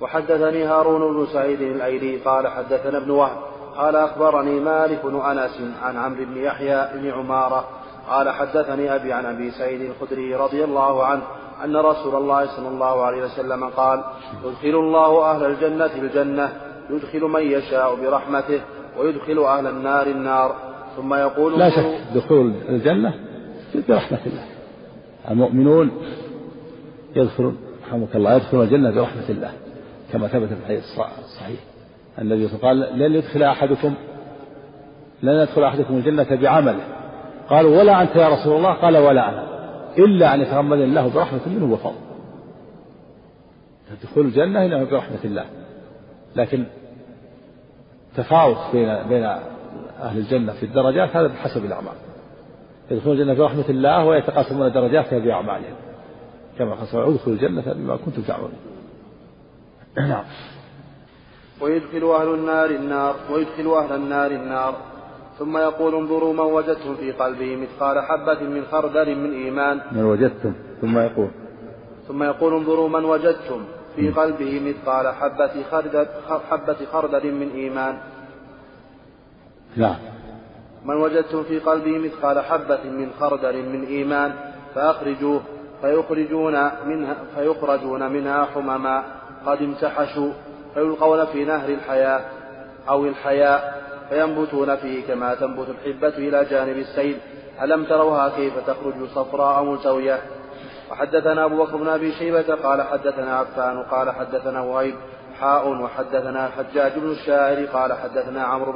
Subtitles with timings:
[0.00, 3.36] وحدثني هارون بن سعيد الايلي قال حدثنا ابن وهب
[3.76, 7.64] قال أخبرني مالك بن أنس عن عمرو بن يحيى بن عمارة
[8.08, 11.22] قال حدثني أبي عن أبي سعيد الخدري رضي الله عنه
[11.64, 14.04] أن رسول الله صلى الله عليه وسلم قال
[14.44, 16.48] يدخل الله أهل الجنة الجنة
[16.90, 18.60] يدخل من يشاء برحمته
[18.98, 20.56] ويدخل أهل النار النار.
[20.96, 23.14] ثم يقول لا شك دخول الجنة
[23.88, 24.44] برحمة الله.
[25.30, 25.90] المؤمنون
[27.16, 27.56] يدخلون
[27.88, 29.52] رحمك الله يدخلون الجنة برحمة الله.
[30.12, 30.84] كما ثبت في الحديث
[31.24, 31.60] الصحيح.
[32.18, 33.94] النبي قال لن يدخل أحدكم
[35.22, 36.84] لن يدخل أحدكم الجنة بعمله.
[37.48, 38.72] قالوا ولا أنت يا رسول الله.
[38.72, 39.44] قال ولا أنا.
[39.98, 41.94] إلا أن يتغمد الله برحمة منه وفضل.
[44.02, 45.44] دخول الجنة إنما برحمة الله.
[46.36, 46.64] لكن
[48.16, 49.24] تفاوت بين بين
[50.02, 51.92] أهل الجنة في الدرجات هذا بحسب الأعمال.
[52.90, 55.74] يدخلون الجنة برحمة الله ويتقاسمون درجاتها بأعمالهم.
[56.58, 58.69] كما قال ادخلوا الجنة بما كنتم تعملون.
[59.96, 60.24] نعم.
[61.60, 64.74] ويدخل أهل النار النار ويدخل أهل النار النار.
[65.38, 69.80] ثم يقول انظروا من وجدتم في قلبه مثقال حبة من خردل من إيمان.
[69.92, 71.28] من وجدتم ثم يقول.
[72.08, 73.64] ثم يقول انظروا من وجدتم
[73.96, 76.06] في قلبه مثقال حبة خردل
[76.50, 77.98] حبة خردل من إيمان.
[79.76, 79.96] نعم.
[80.84, 84.34] من وجدتم في قلبه مثقال حبة من خردل من إيمان
[84.74, 85.42] فأخرجوه
[85.82, 89.19] فيخرجون منها فيخرجون منها حمما.
[89.46, 90.32] قد امتحشوا
[90.74, 92.20] فيلقون في نهر الحياة
[92.88, 97.18] أو الحياء فينبتون فيه كما تنبت الحبة إلى جانب السيل.
[97.62, 100.18] ألم تروها كيف تخرج صفراء ملتوية؟
[100.90, 104.94] وحدثنا أبو بكر بن أبي شيبة قال حدثنا عفان قال حدثنا وهيب
[105.40, 108.72] حاء وحدثنا الحجاج بن الشاعر قال حدثنا عمرو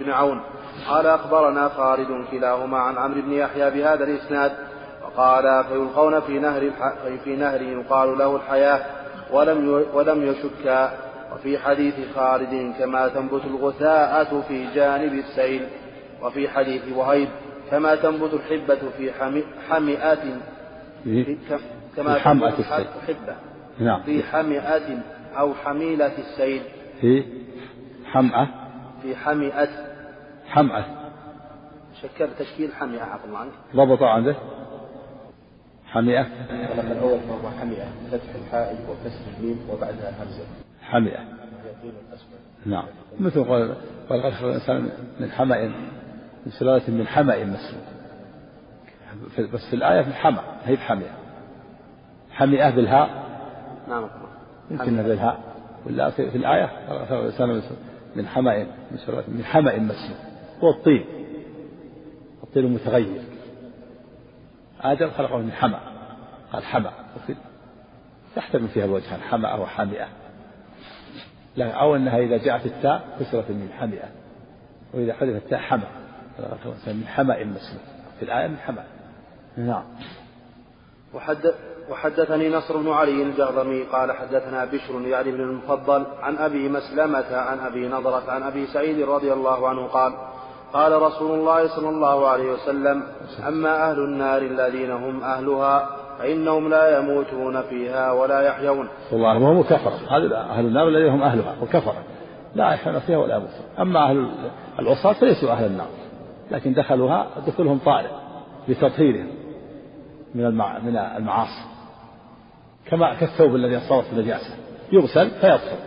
[0.00, 0.40] بن عون
[0.88, 4.52] قال أخبرنا خالد كلاهما عن عمرو بن يحيى بهذا الإسناد.
[5.04, 6.70] وقال فيلقون في نهر
[7.24, 8.80] في نهر يقال له الحياة
[9.32, 10.92] ولم ولم يشكا
[11.34, 15.66] وفي حديث خالد كما تنبت الغثاءة في جانب السيل.
[16.22, 17.28] وفي حديث وهيب
[17.70, 19.12] كما تنبت الحبة في
[21.04, 21.36] في
[21.96, 22.86] كما حمأة السيل.
[23.06, 23.36] حبة
[23.78, 24.02] نعم.
[24.02, 24.98] في حمئة
[25.38, 26.62] أو حميلة السيل.
[27.00, 27.24] في
[28.04, 28.48] حمأة
[29.02, 29.68] في حمئة.
[30.48, 30.84] حمأة
[32.02, 33.52] شكل تشكيل حمئة عفوا عنك.
[33.76, 34.36] ضبط عنده.
[35.92, 40.44] حمئة ولكن الأول فهو حمئة فتح الحاء وكسر الميم وبعدها همزة.
[40.82, 41.18] حمئة
[42.66, 42.84] نعم.
[43.20, 43.74] مثل قال
[44.08, 44.88] قال قد الإنسان
[45.20, 45.68] من حمأ
[46.46, 47.82] من سلالة من حمأ مسنون
[49.52, 51.10] بس في الآية في الحمأ هي بحمئة
[52.30, 53.28] حمئة بالهاء.
[53.88, 54.08] نعم.
[54.70, 55.40] يمكن بالهاء.
[55.86, 56.70] ولا في الآية
[57.08, 57.62] خلق الإنسان
[58.16, 58.58] من حمأ
[58.90, 60.18] من سلالة من حمأ مسنون
[60.60, 61.04] هو الطين.
[62.42, 63.22] الطين المتغير.
[64.82, 65.80] آدم خلقه من حمأ.
[66.52, 66.90] قال حمأ.
[68.36, 70.06] تحتمل فيها الوجهان حمأ وحامئة
[71.56, 74.08] لا أو أنها إذا جاءت التاء كسرت من حمئة.
[74.94, 75.88] وإذا حذفت التاء حمأ.
[76.86, 77.80] من حمأ مسلم
[78.18, 78.84] في الآية من حمأ.
[79.56, 79.84] نعم.
[81.14, 81.54] وحد
[81.90, 87.58] وحدثني نصر بن علي الجهضمي قال حدثنا بشر يعني بن المفضل عن أبي مسلمة عن
[87.58, 90.12] أبي نضرة عن أبي سعيد رضي الله عنه قال
[90.72, 93.02] قال رسول الله صلى الله عليه وسلم
[93.48, 98.88] أما أهل النار الذين هم أهلها فإنهم لا يموتون فيها ولا يحيون.
[99.12, 102.02] والله وهم كفرة هذا أهل النار الذين هم أهلها وكفرة
[102.54, 103.64] لا يحيون فيها ولا يموتون.
[103.78, 104.30] أما أهل
[104.78, 105.88] العصاة فليسوا أهل النار
[106.50, 108.10] لكن دخلوها دخولهم طارئ
[108.68, 109.28] بتطهيرهم
[110.34, 111.64] من من المعاصي.
[112.86, 114.54] كما كالثوب الذي أصابت النجاسة.
[114.92, 115.78] يغسل فيطهر.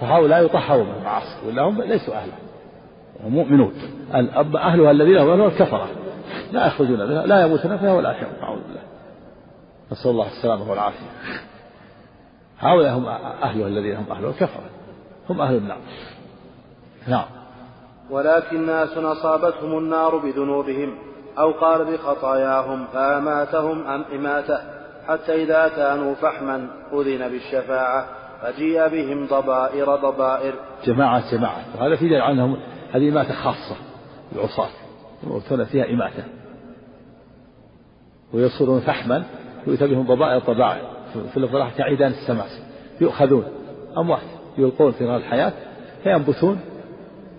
[0.00, 2.47] فهؤلاء يطهرون من المعاصي ولا هم ليسوا أهلها.
[3.26, 3.72] مؤمنون
[4.56, 5.88] أهلها الذين هم أهلها الكفرة
[6.52, 8.80] لا يخرجون منها لا يموتون فيها ولا يحيون أعوذ بالله.
[9.92, 11.06] نسأل الله السلامة والعافية.
[12.58, 13.06] هؤلاء هم
[13.42, 14.62] أهلها الذين هم أهلها الكفرة
[15.30, 15.78] هم أهل النار.
[17.08, 17.24] نعم.
[18.10, 20.94] ولكن ناس أصابتهم النار بذنوبهم
[21.38, 24.58] أو قال بخطاياهم فأماتهم أم إماتة.
[25.08, 28.06] حتى إذا كانوا فحما أذن بالشفاعة
[28.42, 30.54] فجيء بهم ضبائر ضبائر.
[30.84, 31.60] جماعة جماعة.
[31.78, 32.56] وهذا في دليل عنهم
[32.92, 33.76] هذه إماتة خاصة
[34.32, 34.70] العصاة
[35.22, 36.24] يموتون فيها إماتة.
[38.32, 39.24] ويصيرون فحما
[39.66, 40.90] يؤتى بهم ضبائر ضبائر
[41.32, 42.62] في الفراح كعيدان السماس.
[43.00, 43.44] يؤخذون
[43.98, 44.22] أموات
[44.58, 45.52] يلقون في نار الحياة
[46.02, 46.60] فينبتون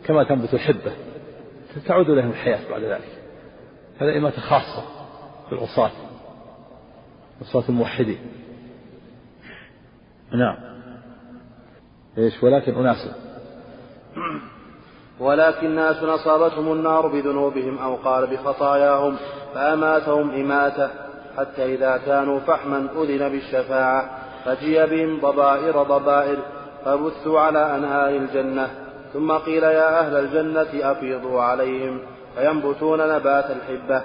[0.05, 0.91] كما تنبت الحبة.
[1.87, 3.19] تعود لهم الحياة بعد ذلك.
[3.99, 4.83] هذا إماتة خاصة
[5.51, 5.91] بالعصاة
[7.41, 8.19] عصاة الموحدين.
[10.31, 10.57] نعم.
[12.17, 13.09] إيش؟ ولكن أناس
[15.19, 19.15] ولكن ناس أصابتهم النار بذنوبهم أو قال بخطاياهم
[19.53, 20.89] فأماتهم إماتة
[21.37, 24.09] حتى إذا كانوا فحما أذن بالشفاعة
[24.45, 26.37] فجيء بهم ضبائر ضبائر
[26.85, 28.67] فبثوا على أنهار الجنة
[29.13, 31.99] ثم قيل يا أهل الجنة أفيضوا عليهم
[32.35, 34.01] فينبتون نبات الحبة.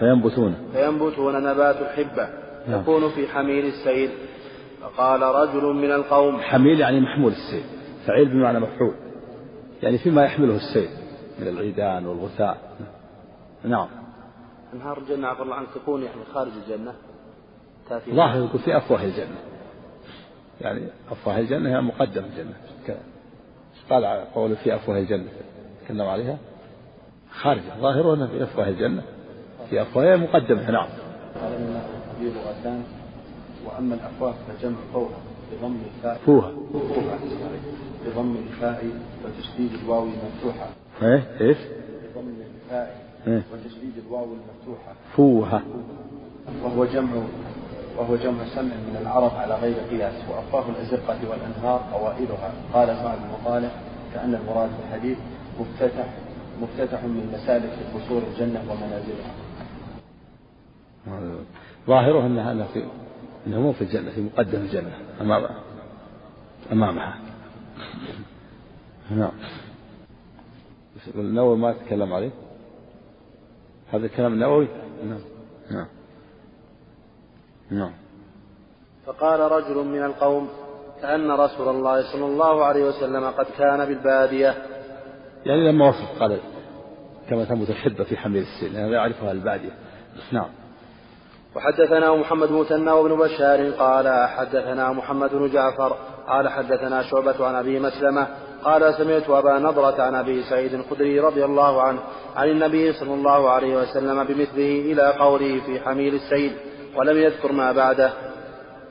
[0.00, 0.54] فينبتون.
[0.72, 2.28] فينبتون نبات الحبة.
[2.68, 2.80] نعم.
[2.80, 4.10] يكون في حميل السيل.
[4.82, 7.64] فقال رجل من القوم حميل يعني محمول السيل.
[8.06, 9.09] فعيل بمعنى مفعول.
[9.82, 10.88] يعني فيما يحمله السيل
[11.38, 12.58] من العيدان والغثاء.
[13.64, 13.88] نعم.
[14.74, 16.94] أنهار الجنة عفى الله عنك تكون يعني خارج الجنة.
[18.14, 19.38] ظاهر يقول في أفواه الجنة.
[20.60, 22.54] يعني أفواه الجنة هي مقدم الجنة.
[23.90, 24.04] قال
[24.34, 25.28] قوله في أفواه الجنة.
[25.84, 26.38] تكلم عليها.
[27.30, 29.02] خارجة ظاهره أنها في أفواه الجنة.
[29.70, 30.70] في أفواهها مقدمة.
[30.70, 30.88] نعم.
[31.42, 31.80] قال
[32.18, 32.84] في لغتان
[33.66, 35.18] وأما الأفواه فجمع فوها
[35.52, 36.52] بضم الفاء فوها.
[36.72, 37.18] فوها
[38.06, 38.84] بضم الفاء
[39.24, 40.66] وتشديد الواو المفتوحة.
[41.02, 41.56] إيه؟ إيش؟
[42.14, 44.92] بضم الفاء إيه؟ وتشديد الواو المفتوحة.
[45.16, 45.62] فوها.
[46.64, 47.10] وهو جمع
[47.98, 53.70] وهو جمع سمع من العرب على غير قياس وأفواه الأزقة والأنهار أوائلها قال بعض المقالة
[54.14, 55.18] كأن المراد في الحديث
[55.60, 56.06] مفتتح
[56.62, 59.34] مفتتح من مسالك قصور الجنة ومنازلها.
[61.86, 62.84] ظاهره أنها أنها في
[63.46, 65.60] إنه مو في الجنة في مقدم الجنة امامها
[66.72, 67.18] أمامها.
[69.10, 69.32] نعم.
[71.14, 72.30] النووي ما تكلم عليه؟
[73.92, 74.68] هذا الكلام النووي؟
[75.04, 75.20] نعم.
[75.70, 75.86] نعم.
[77.70, 77.92] نعم.
[79.06, 80.48] فقال رجل من القوم
[81.02, 84.54] كأن رسول الله صلى الله عليه وسلم قد كان بالبادية.
[85.46, 86.40] يعني لما وصف قال
[87.30, 89.70] كما تنبت الحبة في حمير السيل يعني لا يعرفها البادية.
[90.32, 90.48] نعم.
[91.56, 95.96] وحدثنا محمد مثنى وابن بشار قال حدثنا محمد بن جعفر
[96.28, 98.26] قال حدثنا شعبة عن أبي مسلمة
[98.64, 102.00] قال سمعت أبا نضرة عن أبي سعيد الخدري رضي الله عنه
[102.36, 106.52] عن النبي صلى الله عليه وسلم بمثله إلى قوله في حميل السيل
[106.96, 108.10] ولم يذكر ما بعده.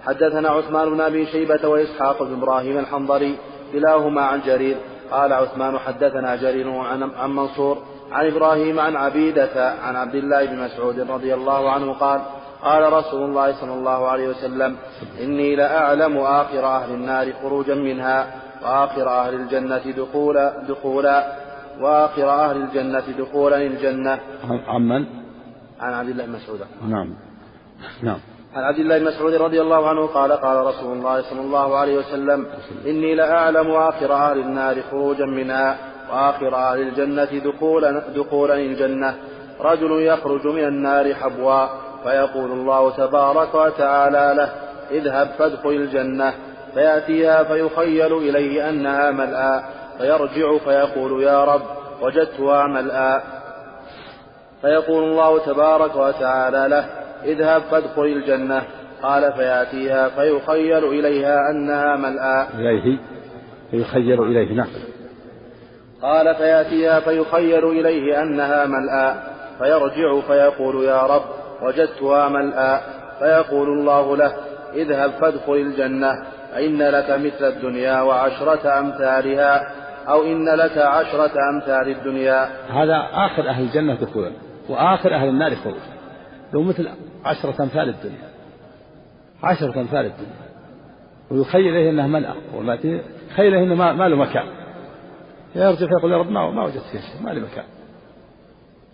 [0.06, 3.38] حدثنا عثمان بن أبي شيبة وإسحاق بن إبراهيم الحنظري
[3.74, 4.78] كلاهما عن جرير
[5.12, 6.70] قال عثمان حدثنا جرير
[7.18, 7.78] عن منصور
[8.12, 12.22] عن إبراهيم عن عبيدة عن عبد الله بن مسعود رضي الله عنه قال
[12.64, 14.78] قال رسول الله صلى الله عليه وسلم
[15.22, 18.28] إني لأعلم آخر أهل النار خروجا منها
[18.64, 21.34] وآخر أهل الجنة دخولا دخولا
[21.82, 24.20] وآخر أهل الجنة دخولا الجنة
[24.68, 25.06] عن من؟
[25.80, 26.60] عن عبد الله بن مسعود.
[26.88, 27.14] نعم.
[28.04, 28.20] نعم.
[28.56, 31.98] عن عبد الله بن مسعود رضي الله عنه قال قال رسول الله صلى الله عليه
[31.98, 32.46] وسلم
[32.86, 35.78] إني لأعلم آخر أهل النار خروجا منها
[36.12, 39.16] وآخر أهل الجنة دخولا دخولا الجنة
[39.62, 44.50] رجل يخرج من النار حبوا فيقول الله تبارك وتعالى له
[44.92, 46.34] اذهب فادخل الجنة.
[46.74, 49.64] فيأتيها فيخيل إليه أنها ملآ
[49.98, 51.62] فيرجع فيقول يا رب
[52.02, 53.22] وجدتها ملآ
[54.62, 56.86] فيقول الله تبارك وتعالى له
[57.26, 58.64] اذهب فادخل الجنة.
[59.04, 62.98] قال فيأتيها فيخيل إليها أنها ملآ إليه
[63.72, 64.68] فيخيل إليه نعم.
[66.02, 69.16] قال فيأتيها فيخيل إليه أنها ملآ
[69.60, 72.82] فيرجع فيقول يا رب وجدتها ملآ
[73.20, 74.34] فيقول الله له
[74.74, 76.12] اذهب فادخل الجنة
[76.52, 79.72] فإن لك مثل الدنيا وعشرة أمثالها
[80.10, 82.50] أو إن لك عشرة أمثال الدنيا.
[82.70, 84.32] هذا آخر أهل الجنة دخولا
[84.70, 85.80] وآخر أهل النار خروجا
[86.54, 86.90] لو مثل
[87.26, 88.30] عشرة أمثال الدنيا.
[89.44, 90.50] عشرة أمثال الدنيا.
[91.32, 93.02] ويخيل إليه أنها ملأ والتي
[93.36, 94.46] خيل أنه ما, له مكان.
[95.56, 97.66] يرجع فيقول يا رب ما, وجدت فيها شيء ما لي مكان.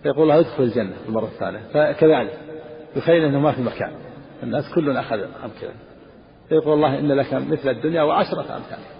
[0.02, 0.92] فيقول الله ادخل الجنة.
[1.08, 1.60] المرة الثانية.
[1.74, 2.45] فكذلك.
[2.96, 3.92] يخيل أنه ما في مكان.
[4.42, 5.74] الناس كلنا أخذ أمثلة
[6.48, 8.96] فيقول الله إن لك مثل الدنيا وعشرة أمثالها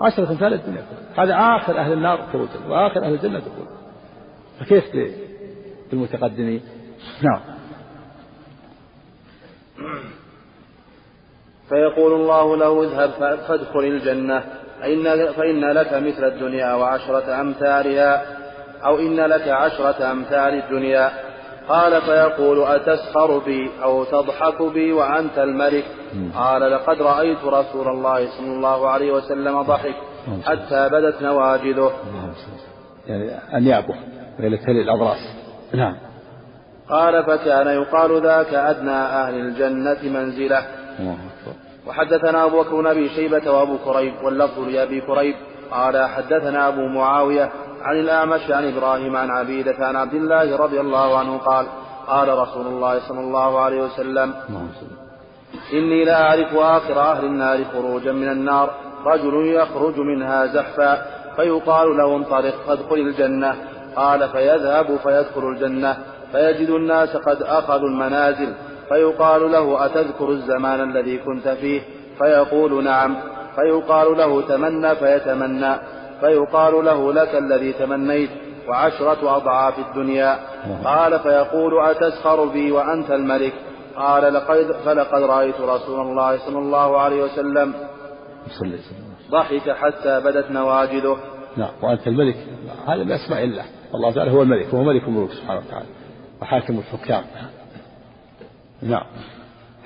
[0.00, 1.24] عشرة أمثال الدنيا كلها.
[1.24, 3.70] هذا آخر أهل النار خروجا وآخر أهل الجنة دخولا
[4.60, 4.84] فكيف
[5.90, 6.62] بالمتقدمين
[7.22, 7.40] نعم.
[11.68, 13.10] فيقول الله له اذهب
[13.48, 14.44] فادخل الجنة.
[14.80, 18.22] فإن, فإن لك مثل الدنيا وعشرة أمثالها.
[18.84, 21.31] أو إن لك عشرة أمثال الدنيا.
[21.68, 25.84] قال فيقول أتسخر بي أو تضحك بي وأنت الملك؟
[26.34, 29.94] قال لقد رأيت رسول الله صلى الله عليه وسلم ضحك
[30.44, 31.92] حتى بدت نواجذه.
[33.06, 33.94] يعني أن يعبه
[34.40, 35.18] ويلتلي الأضراس
[35.74, 35.96] نعم.
[36.88, 40.62] قال فكان يقال ذاك أدنى أهل الجنة منزلة.
[41.86, 45.34] وحدثنا أبو بكر بن أبي شيبة وأبو كريب واللفظ لأبي كريب.
[45.70, 51.18] قال حدثنا أبو معاوية عن الأعمش عن إبراهيم عن عبيدة عن عبد الله رضي الله
[51.18, 51.66] عنه قال
[52.06, 54.34] قال رسول الله صلى الله عليه وسلم
[55.72, 58.70] إني لأعرف آخر أهل النار خروجا من النار
[59.06, 61.02] رجل يخرج منها زحفا
[61.36, 63.54] فيقال له انطلق فادخل الجنة
[63.96, 65.96] قال فيذهب فيدخل الجنة
[66.32, 68.54] فيجد الناس قد أخذوا المنازل
[68.88, 71.82] فيقال له أتذكر الزمان الذي كنت فيه؟
[72.18, 73.16] فيقول نعم
[73.56, 75.74] فيقال له تمنى فيتمنى
[76.22, 78.30] فيقال له لك الذي تمنيت
[78.68, 80.38] وعشرة أضعاف الدنيا.
[80.84, 83.52] قال فيقول أتسخر بي وأنت الملك؟
[83.96, 87.74] قال لقد فلقد رأيت رسول الله صلى الله عليه وسلم
[89.30, 91.16] ضحك حتى بدت نواجذه.
[91.56, 92.36] نعم وأنت الملك.
[92.86, 93.64] هذا من أسماء الله.
[93.94, 95.86] الله تعالى هو الملك وهو ملك الملوك سبحانه وتعالى
[96.42, 97.24] وحاكم الحكام.
[98.82, 99.06] نعم.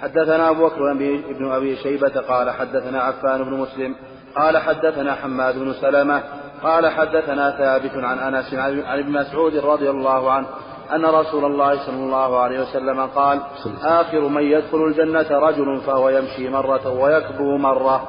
[0.03, 0.93] حدثنا أبو بكر
[1.39, 3.95] بن أبي شيبة قال حدثنا عفان بن مسلم
[4.37, 6.23] قال حدثنا حماد بن سلمة
[6.63, 10.47] قال حدثنا ثابت عن أنس عن ابن مسعود رضي الله عنه
[10.95, 13.41] أن رسول الله صلى الله عليه وسلم قال
[13.83, 18.09] آخر من يدخل الجنة رجل فهو يمشي مرة ويكبو مرة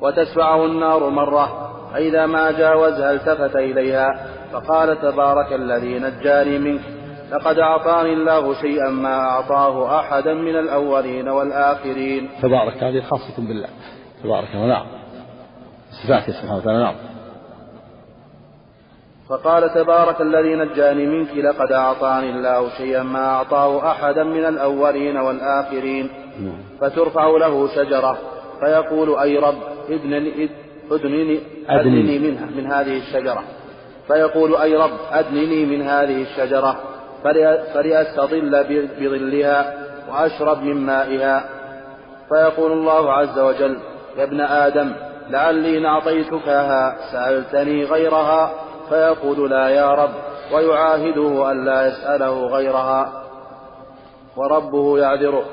[0.00, 6.80] وتسفعه النار مرة فإذا ما جاوزها التفت إليها؟ فقال تبارك الذي نجاني منك
[7.32, 12.30] لقد أعطاني الله شيئا ما أعطاه أحدا من الأولين والآخرين.
[12.42, 13.68] تبارك هذه خاصة بالله.
[14.24, 14.99] تبارك ونعم
[16.04, 16.94] صفاته سبحانه وتعالى نعم.
[19.28, 26.08] فقال تبارك الذي نجاني منك لقد أعطاني الله شيئا ما أعطاه أحدا من الأولين والآخرين
[26.40, 26.58] نعم.
[26.80, 28.18] فترفع له شجرة
[28.60, 29.58] فيقول أي رب
[29.90, 30.48] ادنني
[30.90, 33.42] ادنني أدنني منها من هذه الشجرة.
[34.06, 36.76] فيقول أي رب أدنني من هذه الشجرة
[37.74, 38.64] فلأستظل
[39.00, 39.74] بظلها
[40.10, 41.44] وأشرب من مائها.
[42.28, 43.76] فيقول الله عز وجل
[44.18, 44.92] يا ابن آدم
[45.30, 48.50] لعلي إن أعطيتكها سألتني غيرها
[48.88, 50.14] فيقول لا يا رب
[50.52, 53.12] ويعاهده أن لا يسأله غيرها.
[54.36, 55.44] وربه يعذره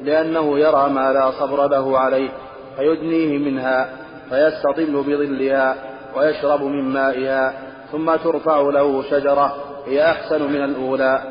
[0.00, 2.28] لأنه يرى ما لا صبر له عليه
[2.76, 3.88] فيدنيه منها
[4.30, 5.74] فيستظل بظلها
[6.16, 7.52] ويشرب من مائها
[7.92, 9.54] ثم ترفع له شجرة
[9.86, 11.22] هي أحسن من الأولى.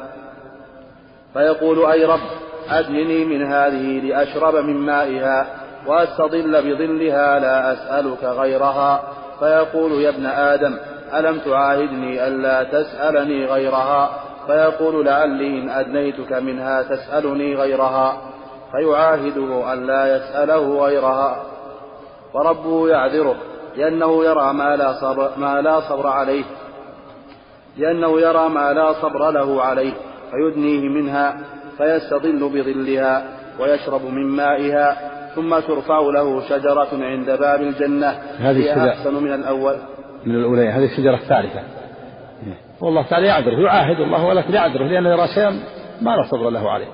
[1.33, 2.19] فيقول أي رب
[2.69, 5.62] أدنني من هذه لأشرب من مائها.
[5.87, 9.03] وأستظل بظلها لا أسألك غيرها.
[9.39, 10.77] فيقول يا ابن آدم
[11.13, 14.09] ألم تعاهدني ألا تسألني غيرها؟
[14.47, 18.17] فيقول لعلي إن أدنيتك منها تسألني غيرها.
[18.71, 21.43] فيعاهده أن لا يسأله غيرها.
[22.33, 23.35] وربه يعذره
[23.75, 26.43] لأنه يرى ما لا صبر, ما لا صبر عليه.
[27.77, 29.93] لأنه يرى ما لا صبر له عليه.
[30.31, 31.37] فيدنيه منها
[31.77, 33.23] فيستظل بظلها
[33.59, 35.12] ويشرب من مائها.
[35.35, 38.09] ثم ترفع له شجرة عند باب الجنة.
[38.39, 39.77] هذه أحسن من الأول.
[40.25, 40.69] من الأولى.
[40.69, 41.63] هذه الشجرة الثالثة.
[42.81, 45.49] والله تعالى يعذره يعاهد الله ولكن يعذره لأنه يرى شيئا
[46.01, 46.87] ما لا صبر له عليه.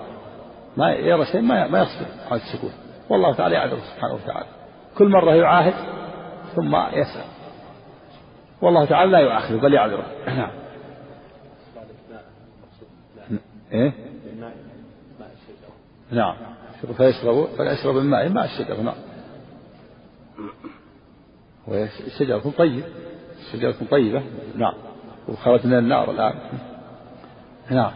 [0.78, 2.72] ما يرى شيء ما ما يصبر على السكوت.
[3.10, 4.46] والله تعالى يعذره سبحانه وتعالى.
[4.98, 5.74] كل مرة يعاهد
[6.56, 7.26] ثم يسأل.
[8.62, 10.06] والله تعالى لا يؤاخذه بل يعذره.
[10.28, 10.52] نعم.
[13.72, 13.94] إيه؟
[16.12, 16.36] نعم.
[16.98, 18.96] فيشرب فيشرب الماء ماء الشجرة نعم
[21.70, 22.84] والشجرة طيب.
[23.54, 24.24] شجرة طيبة.
[24.56, 24.74] نعم.
[25.28, 26.34] وخرج من النار الآن.
[27.72, 27.92] نعم.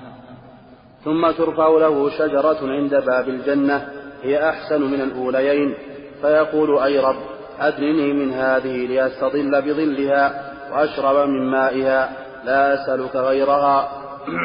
[1.03, 3.89] ثم ترفع له شجرة عند باب الجنة.
[4.21, 5.73] هي أحسن من الأوليين.
[6.21, 7.19] فيقول أي رب
[7.59, 12.09] أدنني من هذه لأستظل بظلها وأشرب من مائها.
[12.45, 13.89] لا أسألك غيرها.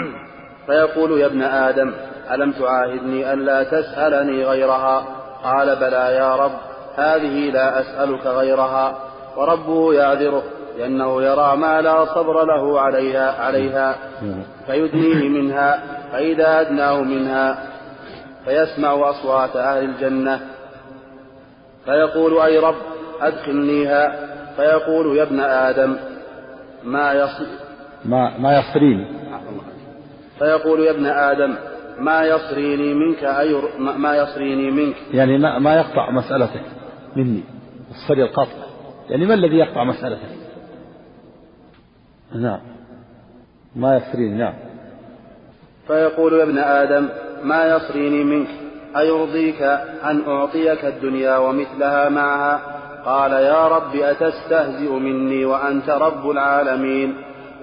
[0.66, 1.94] فيقول يا ابن آدم
[2.34, 5.04] ألم تعاهدني ألا تسألني غيرها؟
[5.44, 6.52] قال بلى يا رب
[6.96, 8.98] هذه لا أسألك غيرها.
[9.36, 10.42] وربه يعذره
[10.78, 13.96] لأنه يرى ما لا صبر له عليها عليها.
[14.66, 15.82] فيدنيه منها
[16.12, 17.58] فإذا أدناه منها
[18.44, 20.40] فيسمع أصوات أهل الجنة.
[21.84, 22.76] فيقول أي رب
[23.20, 24.28] أدخلنيها.
[24.58, 25.96] فيقول يا ابن آدم
[26.84, 27.40] ما يص
[28.04, 29.06] ما ما يصريني
[30.38, 31.54] فيقول يا ابن آدم
[31.98, 34.96] ما يصريني منك أي ما يصريني منك.
[35.12, 36.62] يعني ما, ما يقطع مسألتك
[37.16, 37.42] مني
[37.90, 38.68] الصري القطع.
[39.08, 40.28] يعني ما الذي يقطع مسألتك؟
[42.34, 42.60] نعم.
[43.76, 44.54] ما يصريني نعم.
[45.86, 47.08] فيقول يا ابن آدم
[47.42, 48.48] ما يصريني منك
[48.96, 49.62] أيرضيك
[50.04, 52.60] أن أعطيك الدنيا ومثلها معها؟
[53.04, 57.14] قال يا رب أتستهزئ مني وأنت رب العالمين.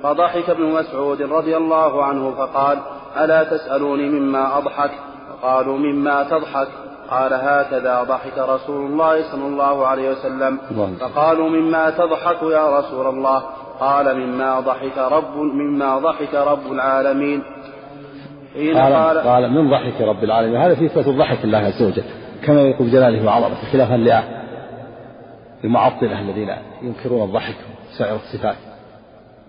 [0.04, 2.80] فضحك ابن مسعود رضي الله عنه فقال
[3.24, 4.92] ألا تسألوني مما أضحك؟
[5.30, 6.68] فقالوا مما تضحك.
[7.10, 10.60] قال هكذا ضحك رسول الله صلى الله عليه وسلم.
[11.00, 13.44] فقالوا مما تضحك يا رسول الله؟
[13.80, 17.44] قال مما ضحك رب مما ضحك رب العالمين.
[18.56, 22.04] قال, قال, قال من ضحك رب العالمين؟ هذا في إثبات الضحك الله عز وجل
[22.46, 24.26] كما يقول جلاله وعظمته خلافا
[25.64, 26.50] للمعطلة الذين
[26.82, 27.56] ينكرون الضحك
[27.98, 28.56] سائر الصفات.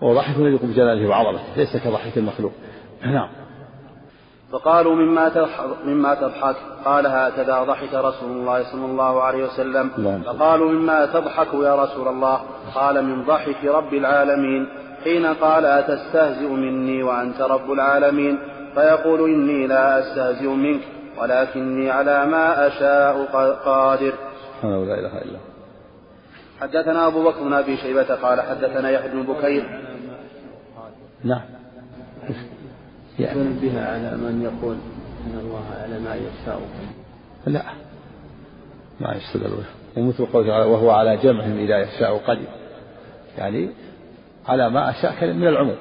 [0.01, 2.51] وهو ضحك يليق بجلاله وعظمته ليس كضحك المخلوق.
[3.05, 3.27] نعم.
[4.51, 6.55] فقالوا مما تضحك, مما تضحك.
[6.85, 9.89] قال هكذا ضحك رسول الله صلى الله عليه وسلم.
[10.25, 12.41] فقالوا مما تضحك يا رسول الله.
[12.75, 14.67] قال من ضحك رب العالمين.
[15.03, 18.39] حين قال أتستهزئ مني وأنت رب العالمين؟
[18.75, 20.81] فيقول إني لا أستهزئ منك
[21.21, 23.25] ولكني على ما أشاء
[23.65, 24.13] قادر.
[24.55, 25.39] سبحانه لا إله إلا
[26.61, 29.63] حدثنا أبو بكر بن أبي شيبة قال حدثنا يحيى بن بكير.
[31.23, 31.56] نعم.
[33.19, 34.77] يعني بها على من يقول
[35.25, 36.61] إن الله على ما يشاء.
[37.47, 37.63] لا.
[38.99, 39.63] ما يستدل
[39.97, 42.47] ومثل قوله وهو على جمعهم إذا يشاء قدير.
[43.37, 43.69] يعني
[44.47, 45.75] على ما أشاء من العموم.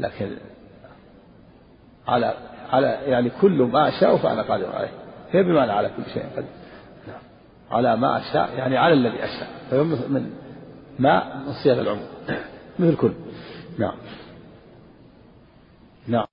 [0.00, 0.30] لكن
[2.08, 2.34] على
[2.70, 4.92] على يعني كل ما أشاء فأنا قادر عليه.
[5.30, 6.50] هي بمعنى على كل شيء قدير.
[7.08, 7.20] نعم.
[7.70, 9.48] على ما أشاء يعني على الذي أشاء.
[9.70, 10.30] فهو من
[10.98, 12.06] ما من صيغ العموم.
[12.78, 13.12] مثل كل.
[13.78, 13.94] نعم.
[16.10, 16.26] نعم.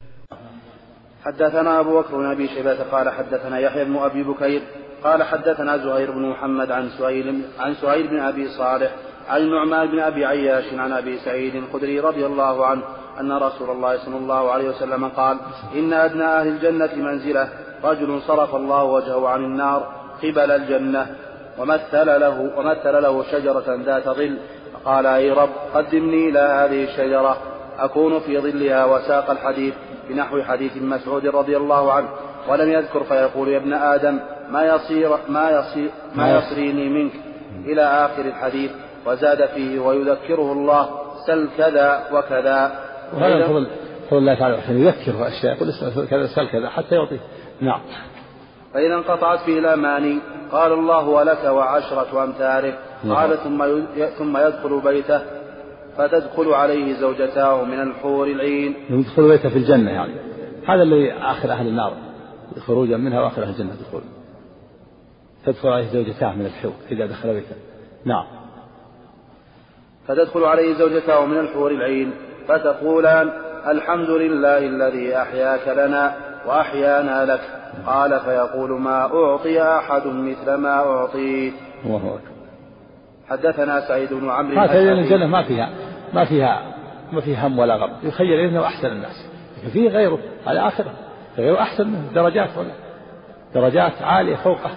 [1.26, 4.62] حدثنا أبو بكر بن أبي شيبة قال حدثنا يحيى بن أبي بكير
[5.04, 8.92] قال حدثنا زهير بن محمد عن سهيل عن سهيل بن أبي صالح
[9.30, 12.84] عن النعمان بن أبي عياش عن أبي سعيد الخدري رضي الله عنه
[13.20, 15.38] أن رسول الله صلى الله عليه وسلم قال
[15.76, 17.50] إن أدنى أهل الجنة منزلة.
[17.84, 19.94] رجل صرف الله وجهه عن النار
[20.24, 21.16] قبل الجنة
[21.58, 24.38] ومثل له ومثل له شجرة ذات ظل.
[24.74, 27.57] فقال أي رب قدمني إلى هذه الشجرة.
[27.80, 29.74] أكون في ظلها وساق الحديث
[30.10, 32.08] بنحو حديث مسعود رضي الله عنه
[32.50, 34.20] ولم يذكر فيقول يا ابن آدم
[34.50, 37.12] ما يصير ما يصير ما يصريني منك
[37.66, 38.72] إلى آخر الحديث
[39.06, 40.90] وزاد فيه ويذكره الله
[41.28, 42.72] سل كذا وكذا.
[43.14, 43.68] وهذا فضل
[44.10, 47.20] فضل الله تعالى عشان يذكره أشياء يقول اسأل كذا سل كذا حتى يعطيه.
[47.62, 47.82] نعم.
[48.74, 50.20] فإذا انقطعت فيه الأماني
[50.52, 53.16] قال الله ولك وعشرة أمثاله نعم.
[53.16, 53.66] قال ثم
[54.18, 55.22] ثم يدخل بيته
[55.98, 58.76] فتدخل عليه زوجتاه من الحور العين.
[58.90, 60.14] يدخل بيته في الجنة يعني.
[60.68, 61.94] هذا الذي آخر أهل النار
[62.68, 64.02] خروجا منها وآخر أهل الجنة دخول
[65.46, 67.56] تدخل عليه زوجتاه من الحور إذا دخل بيته.
[68.06, 68.26] نعم.
[70.08, 72.12] فتدخل عليه زوجتاه من الحور العين
[72.48, 73.32] فتقولان
[73.68, 77.42] الحمد لله الذي أحياك لنا وأحيانا لك.
[77.86, 81.54] قال فيقول ما أعطي أحد مثل ما أعطيت.
[81.86, 82.38] الله أكبر.
[83.30, 85.70] حدثنا سعيد بن عمرو ما الجنة ما فيها.
[86.14, 86.76] ما فيها
[87.12, 87.92] ما فيها هم ولا غم.
[88.04, 89.30] يخيل إنه أحسن الناس.
[89.58, 90.20] لكن فيه غيره.
[90.48, 90.94] على آخره.
[91.38, 92.12] غيره أحسن منه.
[92.16, 92.72] درجات ولا.
[93.56, 94.72] درجات عالية فوقه.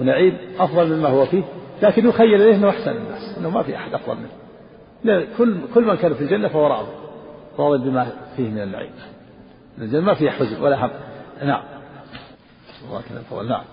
[0.00, 1.42] ونعيم أفضل مما هو فيه.
[1.82, 3.38] لكن يخيل اليه إنه أحسن الناس.
[3.38, 5.26] إنه ما في أحد أفضل منه.
[5.38, 6.92] كل كل من كان في الجنة فهو راضي.
[7.58, 8.90] راضي بما فيه من النعيم.
[9.78, 10.90] الجنة ما فيها حزن ولا هم.
[11.42, 11.62] نعم.
[13.48, 13.64] نعم.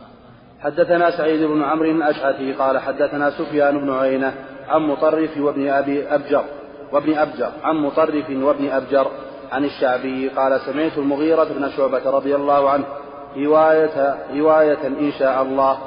[0.60, 4.34] حدثنا سعيد بن عمرو الأشعثي قال حدثنا سفيان بن عيينة
[4.68, 6.44] عن مطرف وابن أبي أبجر
[6.92, 9.08] وابن أبجر عن مطرف وابن أبجر
[9.52, 12.86] عن الشعبي قال سمعت المغيرة بن شعبة رضي الله عنه
[13.38, 15.78] رواية رواية إن شاء الله.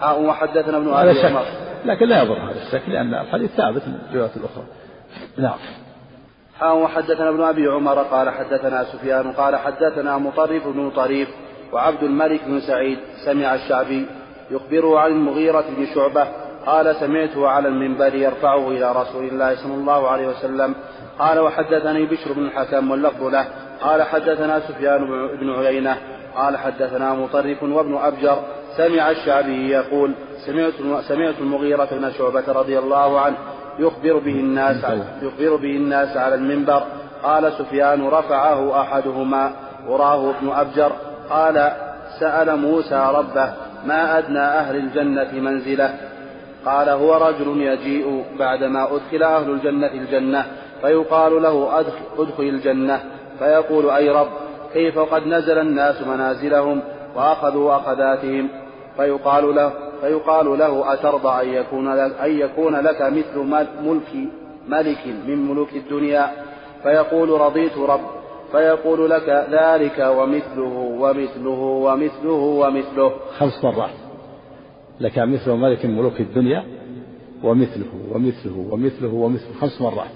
[0.00, 1.44] حاء وحدثنا ابن أبي عمر.
[1.84, 4.64] لكن لا يضر هذا الشك لأن الحديث ثابت من الروايات الأخرى.
[5.38, 5.58] نعم.
[6.60, 11.28] حاء وحدثنا ابن أبي عمر قال حدثنا سفيان قال حدثنا مطرف بن طريف
[11.72, 14.06] وعبد الملك بن سعيد سمع الشعبي
[14.50, 16.26] يخبره عن المغيرة بن شعبة
[16.66, 20.74] قال سمعته على المنبر يرفعه إلى رسول الله صلى الله عليه وسلم.
[21.18, 23.44] قال وحدثني بشر بن الحكم واللفظ له.
[23.80, 25.06] قال حدثنا سفيان
[25.40, 25.96] بن عيينة.
[26.36, 28.38] قال حدثنا مطرف وابن أبجر.
[28.76, 30.14] سمع الشعبي يقول
[30.46, 30.72] سمعت
[31.08, 33.36] سمعت المغيرة بن شعبة رضي الله عنه
[33.78, 34.84] يخبر به الناس
[35.22, 36.82] يخبر به الناس على المنبر.
[37.22, 39.52] قال سفيان رفعه أحدهما.
[39.88, 40.92] وراه ابن أبجر.
[41.30, 41.72] قال
[42.20, 43.52] سأل موسى ربه
[43.86, 46.09] ما أدنى أهل الجنة منزله؟
[46.66, 50.46] قال هو رجل يجيء بعدما أدخل أهل الجنة الجنة
[50.82, 53.00] فيقال له أدخل, أدخل الجنة.
[53.38, 54.28] فيقول أي رب
[54.72, 56.82] كيف قد نزل الناس منازلهم
[57.16, 58.48] وأخذوا أخذاتهم؟
[58.96, 63.38] فيقال له فيقال له أترضى أن يكون لك, أن يكون لك مثل
[63.82, 64.28] ملك
[64.68, 66.30] ملك من ملوك الدنيا؟
[66.82, 68.00] فيقول رضيت رب
[68.52, 73.12] فيقول لك ذلك ومثله ومثله ومثله ومثله.
[73.38, 74.09] خمس مرات.
[75.00, 76.64] لك مثل ملك ملوك الدنيا
[77.42, 80.10] ومثله ومثله ومثله ومثله خمس مرات.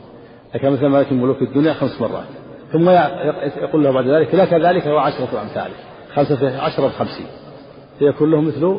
[0.55, 2.27] لك مثل ملك ملوك الدنيا خمس مرات.
[2.73, 2.90] ثم
[3.62, 5.75] يقول له بعد ذلك لك ذلك وعشرة أمثاله
[6.14, 7.27] خمسة عشرة خمسين
[7.99, 8.79] فيكون له مثل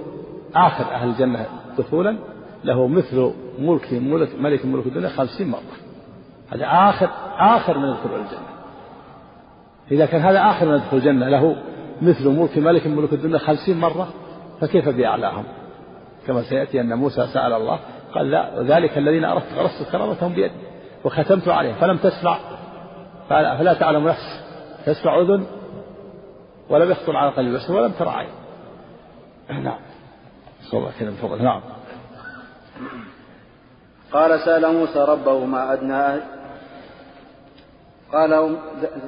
[0.55, 1.45] آخر أهل الجنة
[1.77, 2.17] دخولا
[2.63, 5.61] له مثل ملك ملك ملك ملوك الدنيا خمسين مرة.
[6.49, 8.55] هذا آخر آخر من يدخل الجنة.
[9.91, 11.55] إذا كان هذا آخر من يدخل الجنة له
[12.01, 14.07] مثل ملك ملك ملوك الدنيا خمسين مرة
[14.61, 15.43] فكيف بأعلاهم؟
[16.27, 17.79] كما سيأتي أن موسى سأل الله
[18.13, 20.55] قال لا ذلك الذين أردت غرست كرامتهم بيدي
[21.03, 22.37] وختمت عليهم فلم تسمع
[23.29, 24.43] فلا تعلم نفس
[24.85, 25.45] تسمع أذن
[26.69, 28.29] ولم يخطر على قلب بشر ولم ترى عين.
[29.63, 29.79] نعم.
[30.61, 31.61] صلى الله عليه وسلم نعم.
[34.13, 36.21] قال سأل موسى ربه ما أدنى
[38.13, 38.57] قال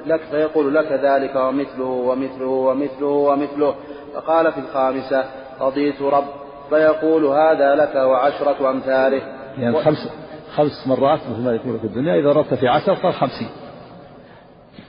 [0.06, 3.74] لك فيقول لك ذلك ومثله ومثله ومثله ومثله.
[4.14, 5.24] فقال في الخامسة
[5.60, 9.22] رضيت رب فيقول هذا لك وعشرة أمثاله.
[9.58, 10.08] يعني خمس
[10.54, 13.48] خمس مرات مثل ما يكون في الدنيا إذا ضربت في عشر صار خمسين.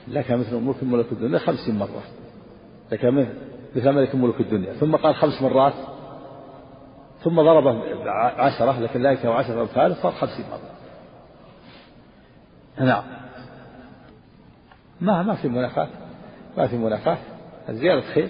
[0.08, 2.02] لك مثل ملك ملك الدنيا خمسين مرة.
[2.92, 3.04] لك
[3.76, 4.72] مثل ملك ملك الدنيا.
[4.72, 5.74] ثم قال خمس مرات
[7.24, 7.82] ثم ضربه
[8.36, 10.70] عشرة لكن ذلك وعشرة أمثال صار خمسين مرة.
[12.86, 13.02] نعم.
[15.00, 15.88] ما ما في منافاة.
[16.56, 17.18] ما في منافاة.
[17.68, 18.28] الزيادة خير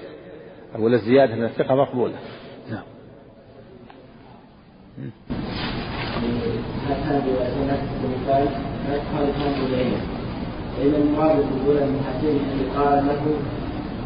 [0.79, 2.15] ولا الزيادة من الثقة مقبولة.
[2.71, 2.83] نعم.
[10.77, 13.23] فإن المراد بالأولى من هاتين أن يقال له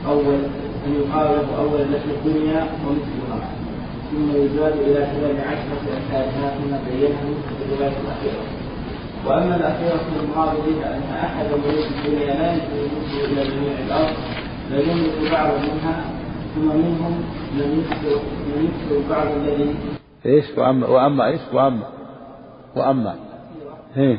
[0.07, 0.35] أول
[0.87, 3.51] أن يقال له أول نفس الدنيا ومثلها
[4.11, 8.45] ثم يزاد إلى ثمان عشرة أمثالها ثم بينه في الرواية الأخيرة
[9.27, 14.15] وأما الأخيرة فالمراد بها أن أحد ملوك الدنيا لا يملك إلى جميع الأرض
[14.71, 16.05] بل يملك بعضا منها
[16.55, 17.23] ثم منهم
[17.55, 17.85] من
[18.65, 19.75] يكثر بعض الذي
[20.27, 21.87] إيش؟ واما وأما إيش؟ واما
[22.77, 23.15] وأما.
[23.95, 24.19] هي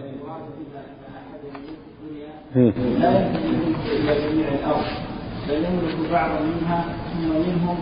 [2.99, 5.05] لا يمكن يملك إلى جميع الأرض
[6.11, 7.77] بعضا منها ثم منهم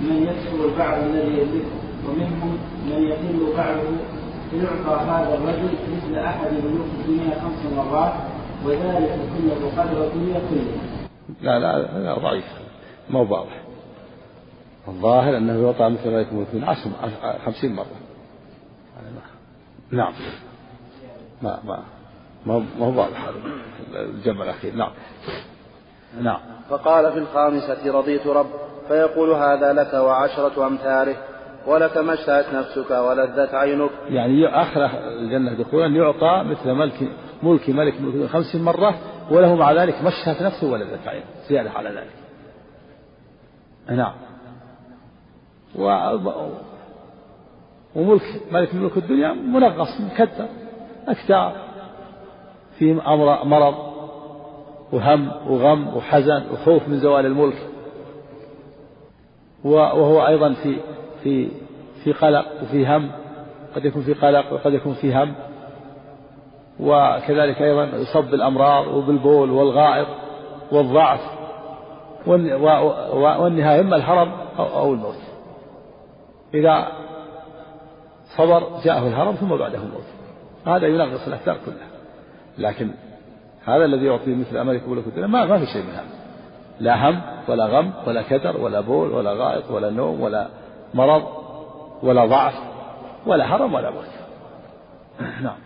[0.00, 1.74] من يكثر البعض الذي يملكه
[2.08, 3.96] ومنهم من يقل بعضه
[4.50, 8.12] فيعطى هذا الرجل مثل احد ملوك الدنيا خمس مرات
[8.64, 11.08] وذلك كله قدر الدنيا كلها.
[11.42, 12.44] لا لا لا ضعيف.
[13.10, 13.63] ما واضح.
[14.88, 16.90] الظاهر أنه يعطى مثل ما يكون في عشر
[17.44, 17.86] خمسين مرة.
[19.90, 20.12] نعم.
[21.42, 21.60] ما
[22.46, 23.30] ما ما هو واضح
[23.94, 24.74] الجمع الأخير.
[24.74, 24.90] نعم.
[26.20, 26.40] نعم.
[26.70, 28.46] فقال في الخامسة رضيت رب
[28.88, 31.16] فيقول هذا لك وعشرة أمثاله
[31.66, 33.90] ولك ما اشتهت نفسك ولذت عينك.
[34.08, 37.08] يعني آخر الجنة دخولا يعطى مثل ملك
[37.42, 38.94] ملك ملك ملك خمس مرة
[39.30, 41.24] وله مع ذلك ما اشتهت نفسه ولذت عينه.
[41.48, 42.14] زيادة على ذلك.
[43.98, 44.14] نعم.
[47.96, 50.46] وملك ملك ملوك الدنيا منغص مكدر.
[51.08, 51.52] أكثر.
[52.78, 53.74] في أمر مرض
[54.92, 57.68] وهم وغم وحزن وخوف من زوال الملك.
[59.64, 60.76] وهو أيضا في
[61.22, 61.48] في
[62.04, 63.10] في قلق وفي هم.
[63.76, 65.34] قد يكون في قلق وقد يكون في هم.
[66.80, 70.08] وكذلك أيضا يصب بالأمراض وبالبول والغائط
[70.72, 71.20] والضعف.
[72.26, 75.23] والنهاية إما الهرم أو الموت.
[76.54, 76.88] إذا
[78.36, 80.04] صبر جاءه الهرم ثم بعده الموت.
[80.66, 81.88] هذا ينغص الأكثر كلها.
[82.58, 82.90] لكن
[83.64, 86.24] هذا الذي يعطي مثل يقول الدنيا ما ما في شيء من هذا.
[86.80, 90.48] لا هم ولا غم ولا كدر ولا بول ولا غائط ولا نوم ولا
[90.94, 91.22] مرض
[92.02, 92.54] ولا ضعف
[93.26, 94.04] ولا هرم ولا موت.
[95.44, 95.56] نعم.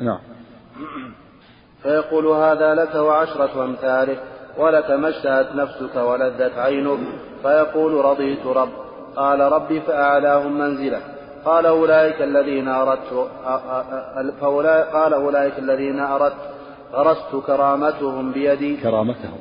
[0.00, 0.18] نعم.
[1.82, 4.22] فيقول هذا لك وعشرة أمثالك
[4.58, 6.98] ولك ما اشتهت نفسك ولذت عينك.
[7.42, 8.83] فيقول رضيت رب
[9.16, 11.00] قال ربي فأعلاهم منزلة.
[11.44, 13.28] قال أولئك الذين أردت
[14.92, 16.42] قال أولئك الذين أردت
[16.92, 18.76] غرست كرامتهم بيدي.
[18.76, 19.38] كرامتهم.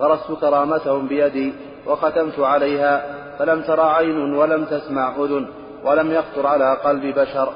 [0.00, 1.54] غرست كرامتهم بيدي
[1.86, 3.04] وختمت عليها
[3.38, 5.46] فلم ترى عين ولم تسمع أذن
[5.84, 7.48] ولم يخطر على قلب بشر.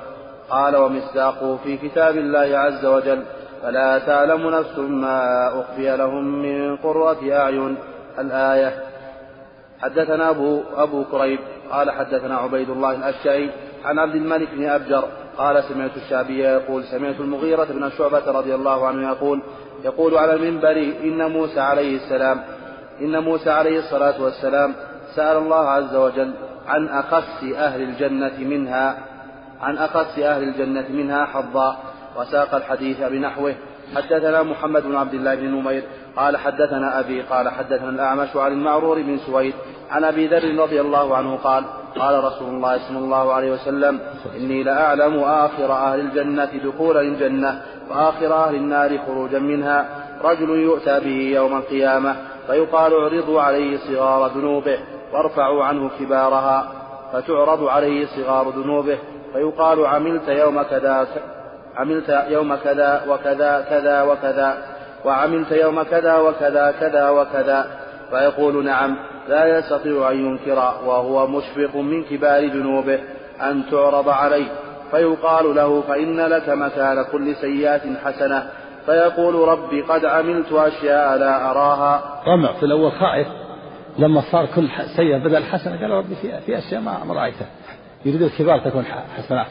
[0.50, 3.22] قال ومصداقه في كتاب الله عز وجل
[3.62, 7.76] فلا تعلم نفس ما أخفي لهم من قرة أعين.
[8.18, 8.89] الآية
[9.82, 11.38] حدثنا أبو أبو كريب
[11.70, 13.50] قال حدثنا عبيد الله الأشعري
[13.84, 15.04] عن عبد الملك بن أبجر
[15.38, 19.42] قال سمعت الشعبي يقول سمعت المغيرة بن شعبة رضي الله عنه يقول
[19.84, 22.40] يقول على المنبر إن موسى عليه السلام
[23.00, 24.74] إن موسى عليه الصلاة والسلام
[25.14, 26.32] سأل الله عز وجل
[26.68, 28.98] عن أخس أهل الجنة منها
[29.60, 31.76] عن أخس أهل الجنة منها حظا
[32.16, 33.54] وساق الحديث بنحوه
[33.96, 35.82] حدثنا محمد بن عبد الله بن نمير
[36.16, 39.54] قال حدثنا أبي قال حدثنا الأعمش عن المعرور بن سويد
[39.90, 41.64] عن أبي ذر رضي الله عنه قال
[41.98, 44.00] قال رسول الله صلى الله عليه وسلم
[44.36, 49.88] إني لأعلم آخر أهل الجنة دخولا الجنة وآخر أهل النار خروجا منها
[50.24, 54.78] رجل يؤتى به يوم القيامة فيقال اعرضوا عليه صغار ذنوبه
[55.12, 56.72] وارفعوا عنه كبارها
[57.12, 58.98] فتعرض عليه صغار ذنوبه
[59.32, 61.06] فيقال عملت يوم كذا
[61.80, 64.54] عملت يوم كذا وكذا كذا وكذا
[65.04, 67.66] وعملت يوم كذا وكذا كذا وكذا.
[68.10, 68.96] فيقول نعم
[69.28, 72.98] لا يستطيع أن ينكر وهو مشفق من كبار ذنوبه
[73.42, 74.48] أن تعرض عليه.
[74.90, 78.50] فيقال له فإن لك مكان كل سيئات حسنة.
[78.86, 82.22] فيقول ربي قد عملت أشياء لا أراها.
[82.26, 83.26] طمع في الأول خائف.
[83.98, 87.46] لما صار كل سيئة بدل حسنة قال ربي في, في أشياء ما رأيتها.
[88.04, 88.84] يريد الكبار تكون
[89.16, 89.46] حسنات.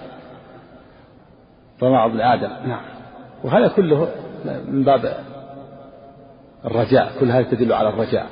[1.82, 2.82] طمع ابن آدم نعم.
[3.44, 4.08] وهذا كله
[4.46, 5.18] من باب
[6.66, 8.28] الرجاء كل هذا تدل على الرجاء.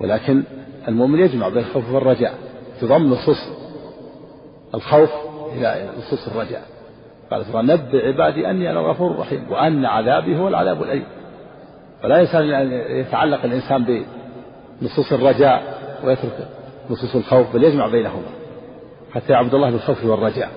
[0.00, 0.42] ولكن
[0.88, 2.34] المؤمن يجمع بين الخوف والرجاء
[2.80, 3.48] تضم نصوص
[4.74, 5.10] الخوف
[5.52, 6.62] إلى نصوص الرجاء.
[7.30, 11.06] قال سبحانه نبئ عبادي أني أنا الغفور الرحيم وأن عذابي هو العذاب الأليم.
[12.02, 14.04] فلا يسأل أن يتعلق الإنسان
[14.80, 16.48] بنصوص الرجاء ويترك
[16.90, 18.28] نصوص الخوف بل يجمع بينهما.
[19.14, 20.50] حتى يعبد الله بالخوف والرجاء.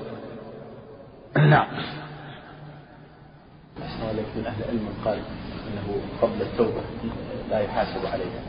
[1.37, 1.67] نعم.
[4.35, 5.19] من أهل العلم من قال
[5.67, 6.81] أنه قبل التوبة
[7.49, 8.41] لا يحاسب عليها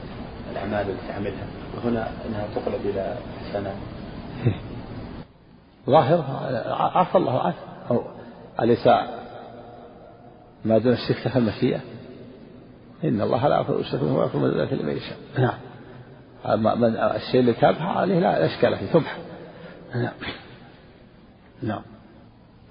[0.52, 3.74] الأعمال التي تعملها وهنا أنها تقلب إلى حسنات
[5.86, 6.24] ظاهر
[6.98, 7.54] عفى الله عنه.
[7.90, 8.04] أو
[8.60, 8.86] أليس
[10.64, 11.80] ما دون الشرك له المشيئة؟
[13.04, 15.18] إن الله لا يغفر الشرك ويغفر من ذلك لمن يشاء.
[15.38, 16.80] نعم.
[16.80, 19.18] من الشيء اللي تابها عليه لا إشكال فيه تمحى
[19.94, 20.12] نعم.
[21.62, 21.82] نعم.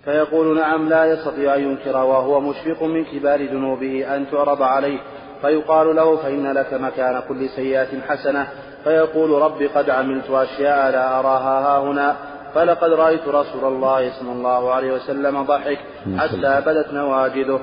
[0.05, 4.99] فيقول نعم لا يستطيع أن ينكر وهو مشفق من كبار ذنوبه أن تعرض عليه.
[5.41, 8.47] فيقال له فإن لك مكان كل سيئة حسنة.
[8.83, 12.15] فيقول رب قد عملت أشياء لا أراها ها هنا.
[12.53, 15.77] فلقد رأيت رسول الله صلى الله عليه وسلم ضحك
[16.17, 17.59] حتى بدت نواجذه.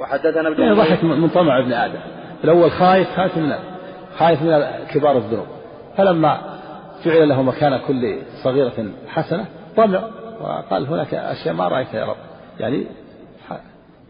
[0.00, 2.00] وحدثنا ابن يعني ضحك من طمع ابن آدم.
[2.44, 3.52] الأول خايف خايف من
[4.18, 5.46] خايف من كبار الذنوب.
[5.96, 6.40] فلما
[7.04, 9.44] جعل له مكان كل صغيرة حسنة
[9.76, 10.02] طمع.
[10.40, 12.16] وقال هناك أشياء ما رأيتها يا رب.
[12.60, 12.86] يعني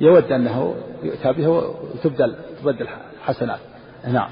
[0.01, 2.89] يود أنه يؤتى بها وتبدل تبدل
[3.25, 3.59] حسنات.
[4.13, 4.29] نعم.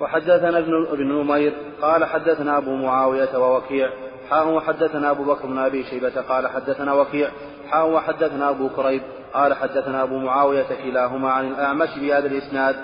[0.00, 3.90] وحدثنا ابن ابن نمير قال حدثنا أبو معاوية ووكيع
[4.30, 7.28] حاء وحدثنا أبو بكر بن أبي شيبة قال حدثنا وكيع.
[7.70, 9.02] حاء وحدثنا أبو كريب
[9.34, 12.76] قال حدثنا أبو معاوية كلاهما عن الأعمش بهذا الإسناد.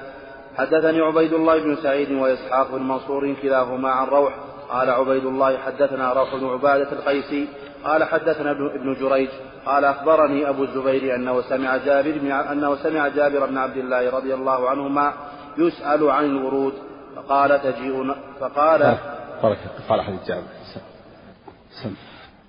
[0.57, 4.35] حدثني عبيد الله بن سعيد وإسحاق بن منصور كلاهما عن روح.
[4.71, 7.49] قال عبيد الله حدثنا روح بن عبادة القيسي
[7.85, 9.29] قال حدثنا ابن جريج
[9.67, 14.35] قال أخبرني أبو الزبير أنه سمع جابر بن أنه سمع جابر بن عبد الله رضي
[14.35, 15.13] الله عنهما
[15.59, 16.73] يسأل عن الورود
[17.17, 18.99] فقال تجيء فقال
[19.43, 20.43] بارك قال حديث جابر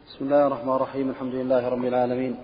[0.08, 2.36] بسم الله الرحمن الرحيم الحمد لله رب العالمين.